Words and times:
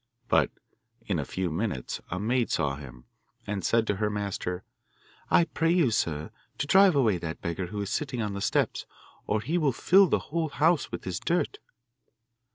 But 0.29 0.49
in 1.05 1.19
a 1.19 1.25
few 1.25 1.51
minutes 1.51 2.01
a 2.09 2.19
maid 2.19 2.49
saw 2.49 2.75
him, 2.75 3.05
and 3.45 3.63
said 3.63 3.85
to 3.85 3.97
her 3.97 4.09
master, 4.09 4.63
'I 5.29 5.43
pray 5.53 5.71
you, 5.71 5.91
sir, 5.91 6.31
to 6.57 6.65
drive 6.65 6.95
away 6.95 7.19
that 7.19 7.39
beggar 7.41 7.67
who 7.67 7.81
is 7.81 7.91
sitting 7.91 8.19
on 8.19 8.33
the 8.33 8.41
steps, 8.41 8.87
or 9.27 9.41
he 9.41 9.59
will 9.59 9.71
fill 9.71 10.07
the 10.07 10.17
whole 10.33 10.49
house 10.49 10.91
with 10.91 11.03
his 11.03 11.19
dirt. 11.19 11.59